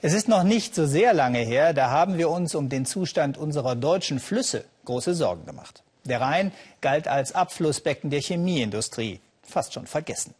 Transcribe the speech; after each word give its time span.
Es 0.00 0.12
ist 0.12 0.28
noch 0.28 0.44
nicht 0.44 0.76
so 0.76 0.86
sehr 0.86 1.12
lange 1.12 1.40
her, 1.40 1.72
da 1.72 1.90
haben 1.90 2.18
wir 2.18 2.30
uns 2.30 2.54
um 2.54 2.68
den 2.68 2.86
Zustand 2.86 3.36
unserer 3.36 3.74
deutschen 3.74 4.20
Flüsse 4.20 4.64
große 4.84 5.12
Sorgen 5.12 5.44
gemacht. 5.44 5.82
Der 6.04 6.20
Rhein 6.20 6.52
galt 6.80 7.08
als 7.08 7.34
Abflussbecken 7.34 8.08
der 8.08 8.20
Chemieindustrie, 8.20 9.18
fast 9.42 9.74
schon 9.74 9.88
vergessen. 9.88 10.34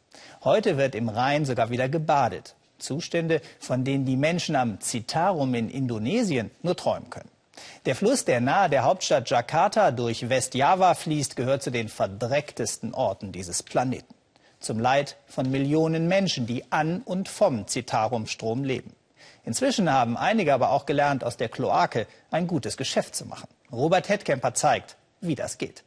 Heute 0.44 0.76
wird 0.76 0.94
im 0.94 1.08
Rhein 1.08 1.44
sogar 1.44 1.71
wieder 1.71 1.88
gebadet. 1.88 2.54
Zustände, 2.79 3.40
von 3.58 3.82
denen 3.82 4.06
die 4.06 4.17
Menschen 4.17 4.54
am 4.54 4.81
Citarum 4.81 5.53
in 5.54 5.69
Indonesien 5.71 6.53
nur 6.63 6.77
träumen 6.77 7.11
können. 7.11 7.31
Der 7.85 7.97
Fluss, 7.97 8.25
der 8.25 8.40
nahe 8.40 8.71
der 8.71 8.85
Hauptstadt 8.85 9.29
Jakarta 9.29 9.90
durch 9.90 10.29
Westjava 10.29 10.95
fließt, 10.95 11.35
gehört 11.35 11.65
zu 11.65 11.72
den 11.72 11.88
verdrecktesten 11.88 12.95
Orten 12.95 13.33
dieses 13.33 13.65
Planeten. 13.65 14.15
Zum 14.61 14.79
Leid 14.79 15.17
von 15.27 15.51
Millionen 15.51 16.06
Menschen, 16.06 16.47
die 16.47 16.70
an 16.70 17.02
und 17.05 17.29
vom 17.29 17.66
Citarum-Strom 17.66 18.62
leben. 18.62 18.93
Inzwischen 19.45 19.91
haben 19.91 20.16
einige 20.16 20.55
aber 20.55 20.70
auch 20.70 20.87
gelernt, 20.87 21.24
aus 21.24 21.37
der 21.37 21.48
Kloake 21.48 22.06
ein 22.30 22.47
gutes 22.47 22.77
Geschäft 22.77 23.15
zu 23.15 23.27
machen. 23.27 23.48
Robert 23.73 24.09
Hettkemper 24.09 24.55
zeigt, 24.55 24.97
wie 25.20 25.34
das 25.34 25.59
geht. 25.59 25.84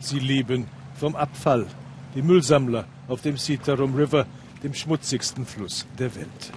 Sie 0.00 0.18
leben 0.18 0.68
vom 0.94 1.16
Abfall. 1.16 1.66
Die 2.14 2.22
Müllsammler 2.22 2.84
auf 3.08 3.22
dem 3.22 3.36
Citarum 3.36 3.94
River, 3.94 4.26
dem 4.62 4.74
schmutzigsten 4.74 5.46
Fluss 5.46 5.86
der 5.98 6.14
Welt. 6.14 6.52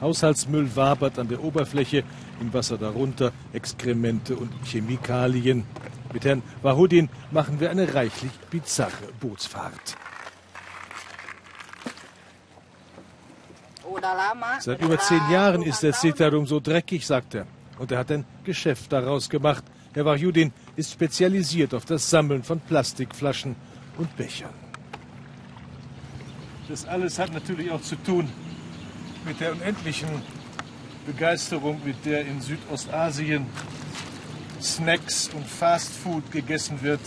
Haushaltsmüll 0.00 0.74
wabert 0.74 1.18
an 1.18 1.28
der 1.28 1.44
Oberfläche, 1.44 2.02
im 2.40 2.52
Wasser 2.52 2.76
darunter 2.76 3.32
Exkremente 3.52 4.36
und 4.36 4.50
Chemikalien. 4.64 5.64
Mit 6.12 6.24
Herrn 6.24 6.42
Wahudin 6.62 7.08
machen 7.30 7.60
wir 7.60 7.70
eine 7.70 7.94
reichlich 7.94 8.32
bizarre 8.50 9.08
Bootsfahrt. 9.20 9.96
Seit 14.60 14.80
über 14.82 14.98
zehn 14.98 15.30
Jahren 15.30 15.62
ist 15.62 15.82
der 15.82 15.92
Citarum 15.92 16.46
so 16.46 16.60
dreckig, 16.60 17.06
sagt 17.06 17.34
er. 17.34 17.46
Und 17.78 17.92
er 17.92 17.98
hat 17.98 18.10
ein 18.10 18.24
Geschäft 18.44 18.92
daraus 18.92 19.28
gemacht. 19.28 19.64
Herr 19.94 20.04
Wahudin 20.04 20.52
ist 20.76 20.92
spezialisiert 20.92 21.74
auf 21.74 21.84
das 21.84 22.08
Sammeln 22.08 22.42
von 22.42 22.60
Plastikflaschen 22.60 23.54
und 23.98 24.16
Bechern. 24.16 24.54
Das 26.68 26.86
alles 26.86 27.18
hat 27.18 27.32
natürlich 27.32 27.70
auch 27.70 27.82
zu 27.82 27.96
tun 27.96 28.28
mit 29.24 29.40
der 29.40 29.52
unendlichen 29.52 30.08
Begeisterung, 31.06 31.80
mit 31.84 32.04
der 32.04 32.26
in 32.26 32.40
Südostasien 32.40 33.46
Snacks 34.60 35.28
und 35.34 35.46
Fastfood 35.46 36.30
gegessen 36.30 36.80
wird 36.82 37.00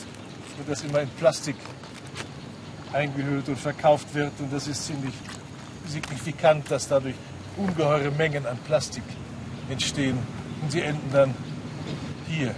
und 0.59 0.69
das 0.69 0.83
immer 0.83 1.01
in 1.01 1.09
Plastik 1.09 1.55
eingehüllt 2.93 3.47
und 3.47 3.57
verkauft 3.57 4.13
wird. 4.13 4.33
Und 4.39 4.51
das 4.51 4.67
ist 4.67 4.85
ziemlich 4.85 5.13
signifikant, 5.87 6.69
dass 6.69 6.87
dadurch 6.87 7.15
ungeheure 7.57 8.11
Mengen 8.11 8.45
an 8.45 8.57
Plastik 8.59 9.03
entstehen. 9.69 10.17
Und 10.61 10.71
sie 10.71 10.81
enden 10.81 11.09
dann 11.11 11.33
hier 12.27 12.53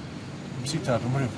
im 0.60 0.66
Citatum 0.66 1.16
River. 1.16 1.30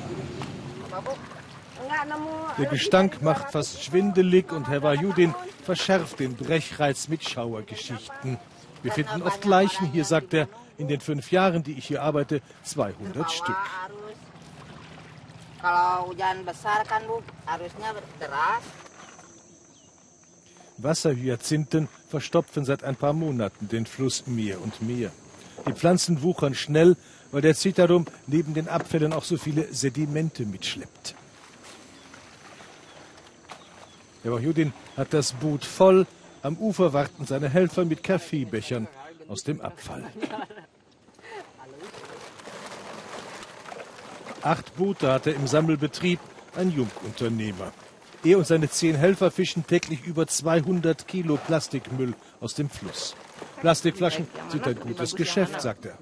Der 2.57 2.65
Gestank 2.67 3.21
macht 3.21 3.51
fast 3.51 3.83
schwindelig 3.83 4.51
und 4.51 4.67
Herr 4.67 4.83
Wajudin 4.83 5.33
verschärft 5.63 6.19
den 6.19 6.35
Brechreiz 6.35 7.07
mit 7.07 7.27
Schauergeschichten. 7.27 8.37
Wir 8.83 8.91
finden 8.91 9.21
oft 9.23 9.43
Leichen 9.45 9.91
hier, 9.91 10.05
sagt 10.05 10.33
er, 10.33 10.47
in 10.77 10.87
den 10.87 11.01
fünf 11.01 11.31
Jahren, 11.31 11.63
die 11.63 11.73
ich 11.73 11.87
hier 11.87 12.01
arbeite, 12.01 12.41
200 12.63 13.31
Stück. 13.31 13.55
Wasserhyazinthen 20.83 21.87
verstopfen 22.07 22.65
seit 22.65 22.83
ein 22.83 22.95
paar 22.95 23.13
Monaten 23.13 23.67
den 23.67 23.85
Fluss 23.85 24.27
mehr 24.27 24.61
und 24.61 24.81
mehr. 24.81 25.11
Die 25.67 25.73
Pflanzen 25.73 26.21
wuchern 26.21 26.55
schnell, 26.55 26.95
weil 27.31 27.41
der 27.41 27.55
Citarum 27.55 28.05
neben 28.27 28.53
den 28.53 28.67
Abfällen 28.67 29.13
auch 29.13 29.23
so 29.23 29.37
viele 29.37 29.73
Sedimente 29.73 30.45
mitschleppt. 30.45 31.15
Der 34.23 34.31
Wahjudin 34.31 34.73
hat 34.97 35.13
das 35.13 35.33
Boot 35.33 35.65
voll. 35.65 36.05
Am 36.41 36.57
Ufer 36.57 36.93
warten 36.93 37.25
seine 37.25 37.49
Helfer 37.49 37.85
mit 37.85 38.03
Kaffeebechern 38.03 38.87
aus 39.27 39.43
dem 39.43 39.61
Abfall. 39.61 40.03
Acht 44.41 44.75
Boote 44.77 45.11
hat 45.11 45.27
er 45.27 45.35
im 45.35 45.47
Sammelbetrieb, 45.47 46.19
ein 46.55 46.71
Jungunternehmer. 46.71 47.73
Er 48.23 48.37
und 48.37 48.45
seine 48.45 48.69
zehn 48.69 48.95
Helfer 48.95 49.31
fischen 49.31 49.65
täglich 49.65 50.03
über 50.05 50.27
200 50.27 51.07
Kilo 51.07 51.37
Plastikmüll 51.37 52.13
aus 52.41 52.53
dem 52.53 52.69
Fluss. 52.69 53.15
Plastikflaschen 53.61 54.27
sind 54.49 54.67
ein 54.67 54.79
gutes 54.79 55.15
Geschäft, 55.15 55.61
sagt 55.61 55.85
er. 55.85 55.97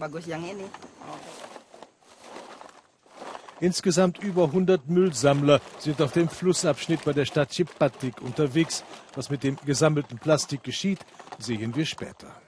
Insgesamt 3.59 4.19
über 4.19 4.45
100 4.45 4.87
Müllsammler 4.87 5.61
sind 5.79 6.01
auf 6.01 6.11
dem 6.11 6.29
Flussabschnitt 6.29 7.03
bei 7.03 7.13
der 7.13 7.25
Stadt 7.25 7.51
Chipatik 7.51 8.21
unterwegs. 8.21 8.83
Was 9.15 9.29
mit 9.29 9.43
dem 9.43 9.57
gesammelten 9.65 10.19
Plastik 10.19 10.63
geschieht, 10.63 10.99
sehen 11.39 11.75
wir 11.75 11.85
später. 11.85 12.39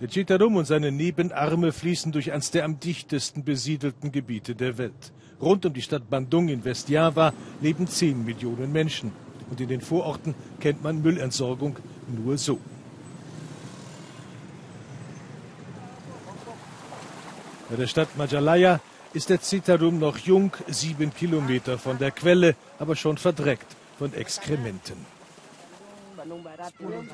Der 0.00 0.08
Chitarum 0.08 0.56
und 0.56 0.64
seine 0.64 0.90
Nebenarme 0.90 1.72
fließen 1.72 2.10
durch 2.10 2.32
eines 2.32 2.50
der 2.50 2.64
am 2.64 2.80
dichtesten 2.80 3.44
besiedelten 3.44 4.10
Gebiete 4.10 4.56
der 4.56 4.76
Welt. 4.76 5.12
Rund 5.40 5.66
um 5.66 5.72
die 5.72 5.82
Stadt 5.82 6.08
Bandung 6.08 6.48
in 6.48 6.64
Westjava 6.64 7.32
leben 7.60 7.86
10 7.86 8.24
Millionen 8.24 8.72
Menschen. 8.72 9.12
Und 9.50 9.60
in 9.60 9.68
den 9.68 9.80
Vororten 9.80 10.34
kennt 10.60 10.82
man 10.82 11.02
Müllentsorgung 11.02 11.76
nur 12.08 12.38
so. 12.38 12.58
Bei 17.68 17.76
der 17.76 17.86
Stadt 17.86 18.16
Majalaya 18.16 18.80
ist 19.14 19.30
der 19.30 19.40
Citarum 19.40 19.98
noch 19.98 20.18
jung, 20.18 20.52
sieben 20.68 21.14
Kilometer 21.14 21.78
von 21.78 21.98
der 21.98 22.10
Quelle, 22.10 22.56
aber 22.78 22.96
schon 22.96 23.16
verdreckt 23.16 23.76
von 23.98 24.12
Exkrementen. 24.12 24.96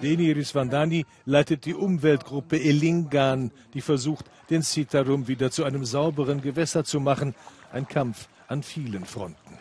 Deni 0.02 0.30
Risvandani 0.32 1.04
leitet 1.24 1.64
die 1.64 1.74
Umweltgruppe 1.74 2.60
Elingan, 2.60 3.50
die 3.74 3.80
versucht, 3.80 4.26
den 4.50 4.62
Citarum 4.62 5.28
wieder 5.28 5.50
zu 5.50 5.64
einem 5.64 5.84
sauberen 5.84 6.40
Gewässer 6.40 6.84
zu 6.84 7.00
machen. 7.00 7.34
Ein 7.72 7.86
Kampf 7.86 8.28
an 8.48 8.62
vielen 8.62 9.04
Fronten. 9.04 9.58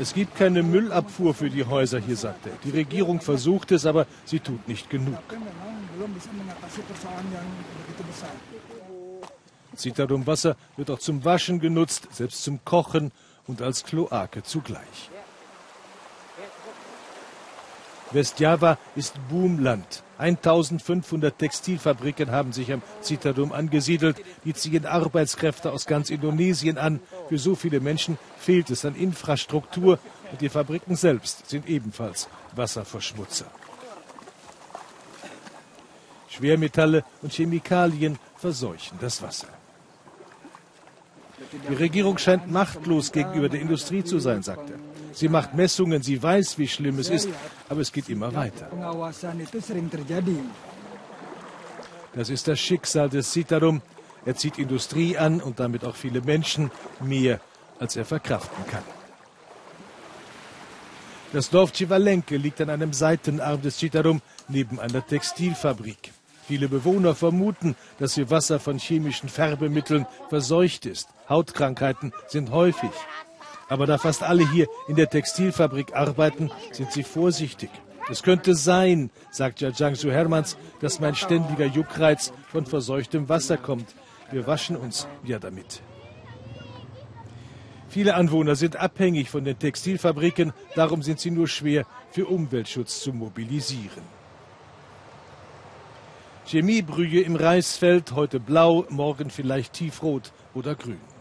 Es 0.00 0.12
gibt 0.12 0.36
keine 0.36 0.62
Müllabfuhr 0.62 1.34
für 1.34 1.50
die 1.50 1.64
Häuser 1.64 1.98
hier, 1.98 2.16
sagt 2.16 2.46
er. 2.46 2.52
Die 2.64 2.70
Regierung 2.70 3.20
versucht 3.20 3.72
es, 3.72 3.86
aber 3.86 4.06
sie 4.24 4.40
tut 4.40 4.66
nicht 4.68 4.90
genug. 4.90 5.18
Citarum-Wasser 9.76 10.56
wird 10.76 10.90
auch 10.90 10.98
zum 10.98 11.24
Waschen 11.24 11.58
genutzt, 11.58 12.08
selbst 12.12 12.44
zum 12.44 12.64
Kochen 12.64 13.12
und 13.46 13.62
als 13.62 13.84
Kloake 13.84 14.42
zugleich. 14.42 15.10
Westjava 18.10 18.78
ist 18.96 19.14
Boomland. 19.28 20.02
1500 20.18 21.36
Textilfabriken 21.36 22.30
haben 22.30 22.52
sich 22.52 22.72
am 22.72 22.82
Citadum 23.02 23.52
angesiedelt. 23.52 24.16
Die 24.44 24.54
ziehen 24.54 24.86
Arbeitskräfte 24.86 25.72
aus 25.72 25.86
ganz 25.86 26.10
Indonesien 26.10 26.78
an. 26.78 27.00
Für 27.28 27.38
so 27.38 27.54
viele 27.54 27.80
Menschen 27.80 28.18
fehlt 28.38 28.70
es 28.70 28.84
an 28.84 28.94
Infrastruktur 28.94 29.98
und 30.30 30.40
die 30.40 30.48
Fabriken 30.48 30.96
selbst 30.96 31.48
sind 31.48 31.68
ebenfalls 31.68 32.28
Wasserverschmutzer. 32.54 33.46
Schwermetalle 36.28 37.04
und 37.22 37.32
Chemikalien 37.32 38.18
verseuchen 38.36 38.98
das 39.00 39.22
Wasser. 39.22 39.48
Die 41.68 41.74
Regierung 41.74 42.18
scheint 42.18 42.50
machtlos 42.50 43.12
gegenüber 43.12 43.48
der 43.48 43.60
Industrie 43.60 44.02
zu 44.02 44.18
sein, 44.18 44.42
sagt 44.42 44.70
er. 44.70 44.93
Sie 45.14 45.28
macht 45.28 45.54
Messungen, 45.54 46.02
sie 46.02 46.20
weiß, 46.22 46.58
wie 46.58 46.68
schlimm 46.68 46.98
es 46.98 47.08
ist, 47.08 47.28
aber 47.68 47.80
es 47.80 47.92
geht 47.92 48.08
immer 48.08 48.34
weiter. 48.34 48.68
Das 52.14 52.30
ist 52.30 52.48
das 52.48 52.60
Schicksal 52.60 53.08
des 53.08 53.32
Citarum. 53.32 53.82
Er 54.26 54.36
zieht 54.36 54.58
Industrie 54.58 55.16
an 55.16 55.40
und 55.40 55.60
damit 55.60 55.84
auch 55.84 55.96
viele 55.96 56.20
Menschen, 56.20 56.70
mehr 57.00 57.40
als 57.78 57.96
er 57.96 58.04
verkraften 58.04 58.66
kann. 58.66 58.82
Das 61.32 61.50
Dorf 61.50 61.72
Chivalenke 61.72 62.36
liegt 62.36 62.60
an 62.60 62.70
einem 62.70 62.92
Seitenarm 62.92 63.60
des 63.60 63.78
Citarum 63.78 64.22
neben 64.48 64.78
einer 64.78 65.04
Textilfabrik. 65.04 66.12
Viele 66.46 66.68
Bewohner 66.68 67.14
vermuten, 67.14 67.74
dass 67.98 68.16
ihr 68.16 68.30
Wasser 68.30 68.60
von 68.60 68.78
chemischen 68.78 69.28
Färbemitteln 69.28 70.06
verseucht 70.28 70.86
ist. 70.86 71.08
Hautkrankheiten 71.28 72.12
sind 72.28 72.50
häufig. 72.50 72.90
Aber 73.68 73.86
da 73.86 73.98
fast 73.98 74.22
alle 74.22 74.50
hier 74.50 74.66
in 74.88 74.96
der 74.96 75.08
Textilfabrik 75.08 75.94
arbeiten, 75.94 76.50
sind 76.72 76.92
sie 76.92 77.02
vorsichtig. 77.02 77.70
Es 78.10 78.22
könnte 78.22 78.54
sein, 78.54 79.10
sagt 79.30 79.60
Jajangsu 79.60 80.10
Hermans, 80.10 80.58
dass 80.80 81.00
mein 81.00 81.14
ständiger 81.14 81.64
Juckreiz 81.64 82.32
von 82.48 82.66
verseuchtem 82.66 83.28
Wasser 83.28 83.56
kommt. 83.56 83.94
Wir 84.30 84.46
waschen 84.46 84.76
uns 84.76 85.08
ja 85.24 85.38
damit. 85.38 85.82
Viele 87.88 88.14
Anwohner 88.16 88.56
sind 88.56 88.76
abhängig 88.76 89.30
von 89.30 89.44
den 89.44 89.58
Textilfabriken, 89.58 90.52
darum 90.74 91.02
sind 91.02 91.20
sie 91.20 91.30
nur 91.30 91.46
schwer 91.48 91.86
für 92.10 92.26
Umweltschutz 92.26 93.00
zu 93.00 93.12
mobilisieren. 93.12 94.02
Chemiebrühe 96.46 97.22
im 97.22 97.36
Reisfeld, 97.36 98.12
heute 98.12 98.40
blau, 98.40 98.84
morgen 98.90 99.30
vielleicht 99.30 99.74
tiefrot 99.74 100.32
oder 100.54 100.74
grün. 100.74 101.13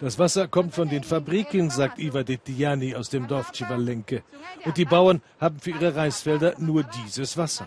Das 0.00 0.18
Wasser 0.18 0.48
kommt 0.48 0.74
von 0.74 0.88
den 0.88 1.04
Fabriken, 1.04 1.70
sagt 1.70 1.98
Iva 1.98 2.22
Dettiani 2.22 2.94
aus 2.94 3.10
dem 3.10 3.26
Dorf 3.26 3.52
Civalenke. 3.52 4.22
Und 4.64 4.76
die 4.76 4.84
Bauern 4.84 5.22
haben 5.40 5.60
für 5.60 5.70
ihre 5.70 5.94
Reisfelder 5.94 6.54
nur 6.58 6.82
dieses 6.82 7.36
Wasser. 7.36 7.66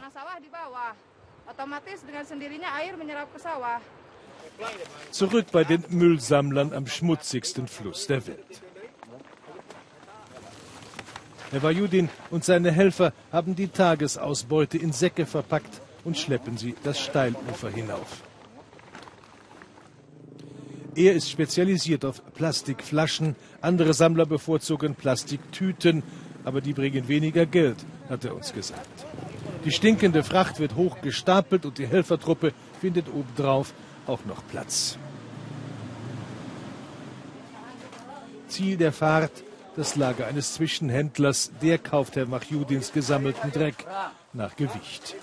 Zurück 5.12 5.46
bei 5.52 5.64
den 5.64 5.84
Müllsammlern 5.90 6.74
am 6.74 6.88
schmutzigsten 6.88 7.68
Fluss 7.68 8.08
der 8.08 8.26
Welt. 8.28 8.62
Herr 11.52 11.64
Vajudin 11.64 12.10
und 12.30 12.44
seine 12.44 12.72
Helfer 12.72 13.14
haben 13.32 13.56
die 13.56 13.70
Tagesausbeute 13.70 14.78
in 14.78 14.92
Säcke 14.92 15.26
verpackt 15.26 15.82
und 16.04 16.18
schleppen 16.18 16.58
sie 16.58 16.76
das 16.84 17.00
Steilufer 17.00 17.70
hinauf. 17.70 18.22
Er 20.98 21.14
ist 21.14 21.30
spezialisiert 21.30 22.04
auf 22.06 22.24
Plastikflaschen, 22.34 23.36
andere 23.62 23.94
Sammler 23.94 24.26
bevorzugen 24.26 24.96
Plastiktüten, 24.96 26.02
aber 26.44 26.60
die 26.60 26.74
bringen 26.74 27.08
weniger 27.08 27.46
Geld, 27.46 27.78
hat 28.10 28.26
er 28.26 28.34
uns 28.34 28.52
gesagt. 28.52 29.06
Die 29.64 29.72
stinkende 29.72 30.24
Fracht 30.24 30.60
wird 30.60 30.76
hoch 30.76 31.00
gestapelt 31.02 31.68
und 31.68 31.78
die 31.78 31.86
Helfertruppe 31.86 32.52
findet 32.82 33.10
obendrauf 33.10 33.76
auch 34.08 34.26
noch 34.26 34.42
Platz. 34.48 34.98
Ziel 38.48 38.76
der 38.78 38.92
Fahrt 38.92 39.44
das 39.76 39.98
Lager 39.98 40.26
eines 40.26 40.56
Zwischenhändlers. 40.56 41.52
Der 41.62 41.78
kauft 41.78 42.16
Herr 42.16 42.26
Machjudins 42.26 42.92
gesammelten 42.92 43.52
Dreck 43.52 43.86
nach 44.34 44.56
Gewicht. 44.56 45.16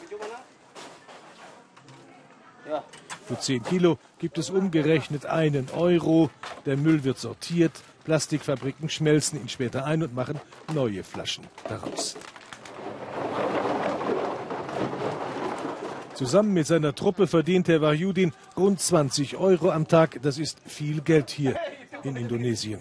Für 3.27 3.39
10 3.39 3.63
Kilo 3.63 3.99
gibt 4.19 4.37
es 4.37 4.51
umgerechnet 4.51 5.25
einen 5.27 5.71
Euro. 5.71 6.31
Der 6.67 6.77
Müll 6.77 7.05
wird 7.05 7.19
sortiert. 7.19 7.73
Plastikfabriken 8.05 8.91
schmelzen 8.91 9.41
ihn 9.41 9.49
später 9.49 9.87
ein 9.87 10.03
und 10.03 10.15
machen 10.15 10.39
neue 10.75 11.03
Flaschen 11.03 11.45
daraus. 11.67 12.17
Zusammen 16.15 16.53
mit 16.53 16.67
seiner 16.67 16.95
Truppe 16.95 17.27
verdient 17.27 17.67
Herr 17.67 17.81
Wahyudin 17.81 18.33
rund 18.57 18.79
20 18.79 19.37
Euro 19.37 19.71
am 19.71 19.89
Tag. 19.89 20.21
Das 20.23 20.39
ist 20.39 20.61
viel 20.67 21.01
Geld 21.01 21.31
hier 21.31 21.59
in 22.03 22.17
Indonesien. 22.17 22.81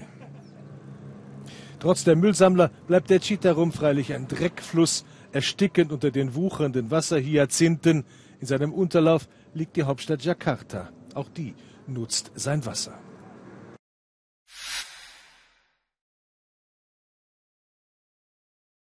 Trotz 1.80 2.04
der 2.04 2.16
Müllsammler 2.16 2.69
bleibt 2.88 3.10
der 3.10 3.19
Chitarum 3.19 3.72
freilich 3.72 4.13
ein 4.13 4.28
Dreckfluss, 4.28 5.04
erstickend 5.31 5.92
unter 5.92 6.12
den 6.12 6.36
wuchernden 6.36 6.92
Wasserhyazinthen. 6.92 8.06
In 8.39 8.48
seinem 8.48 8.74
Unterlauf 8.74 9.28
liegt 9.53 9.75
die 9.75 9.83
Hauptstadt 9.83 10.23
Jakarta. 10.23 10.89
Auch 11.13 11.29
die 11.29 11.55
nutzt 11.88 12.31
sein 12.35 12.65
Wasser. 12.65 13.02